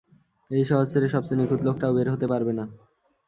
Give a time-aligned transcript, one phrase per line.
[0.51, 2.65] এই শহর ছেড়ে সবচে নিখুঁত লোকটাও বের হতে পারবে না।